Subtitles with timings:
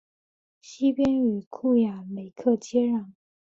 [0.63, 3.11] 南边与库雅雷克接壤。